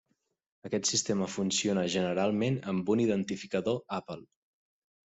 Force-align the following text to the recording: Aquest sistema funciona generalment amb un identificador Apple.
Aquest 0.69 0.89
sistema 0.91 1.27
funciona 1.33 1.85
generalment 1.97 2.59
amb 2.75 2.93
un 2.97 3.07
identificador 3.07 3.81
Apple. 4.03 4.23